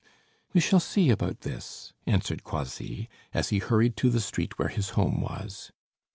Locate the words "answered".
2.07-2.43